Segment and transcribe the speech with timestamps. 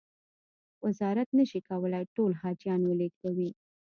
[0.85, 3.49] وزارت نه شي کولای ټول حاجیان و لېږدوي.